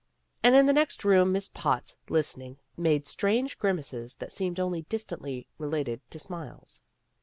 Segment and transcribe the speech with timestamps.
[0.41, 5.47] And in the next room Miss Potts, listening, made strange grimaces that seemed only distantly
[5.59, 6.81] related to smiles.